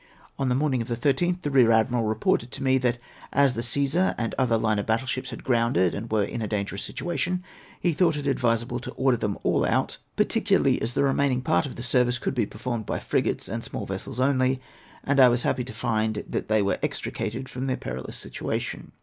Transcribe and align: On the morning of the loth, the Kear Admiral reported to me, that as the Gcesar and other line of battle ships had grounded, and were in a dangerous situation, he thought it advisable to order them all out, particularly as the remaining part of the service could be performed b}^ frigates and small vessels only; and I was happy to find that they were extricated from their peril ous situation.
On 0.39 0.49
the 0.49 0.55
morning 0.55 0.81
of 0.81 0.87
the 0.87 0.95
loth, 0.95 1.41
the 1.43 1.51
Kear 1.51 1.71
Admiral 1.71 2.05
reported 2.05 2.49
to 2.53 2.63
me, 2.63 2.79
that 2.79 2.97
as 3.31 3.53
the 3.53 3.61
Gcesar 3.61 4.15
and 4.17 4.33
other 4.35 4.57
line 4.57 4.79
of 4.79 4.87
battle 4.87 5.05
ships 5.05 5.29
had 5.29 5.43
grounded, 5.43 5.93
and 5.93 6.09
were 6.09 6.23
in 6.23 6.41
a 6.41 6.47
dangerous 6.47 6.81
situation, 6.81 7.43
he 7.79 7.93
thought 7.93 8.17
it 8.17 8.25
advisable 8.25 8.79
to 8.79 8.89
order 8.93 9.17
them 9.17 9.37
all 9.43 9.63
out, 9.63 9.99
particularly 10.15 10.81
as 10.81 10.95
the 10.95 11.03
remaining 11.03 11.43
part 11.43 11.67
of 11.67 11.75
the 11.75 11.83
service 11.83 12.17
could 12.17 12.33
be 12.33 12.47
performed 12.47 12.87
b}^ 12.87 12.99
frigates 12.99 13.47
and 13.47 13.63
small 13.63 13.85
vessels 13.85 14.19
only; 14.19 14.59
and 15.03 15.19
I 15.19 15.27
was 15.29 15.43
happy 15.43 15.63
to 15.65 15.71
find 15.71 16.23
that 16.27 16.47
they 16.47 16.63
were 16.63 16.79
extricated 16.81 17.47
from 17.47 17.67
their 17.67 17.77
peril 17.77 18.07
ous 18.09 18.17
situation. 18.17 18.93